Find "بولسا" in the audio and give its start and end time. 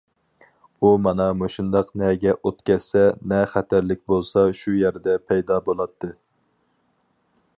4.13-4.45